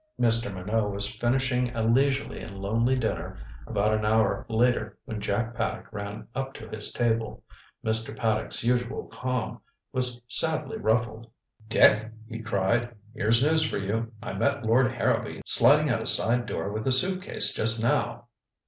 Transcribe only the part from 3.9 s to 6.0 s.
an hour later when Jack Paddock